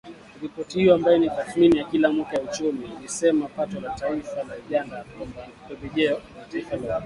[0.41, 4.55] Ripoti hiyo, ambayo ni tathmini ya kila mwaka ya uchumi, ilisema pato la taifa la
[4.67, 5.05] Uganda
[5.67, 6.99] Pembejeo la Kitaifa la Ukuaji.